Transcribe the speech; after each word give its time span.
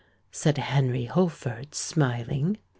said 0.31 0.57
Henry 0.57 1.05
Holford, 1.05 1.75
smiling. 1.75 2.57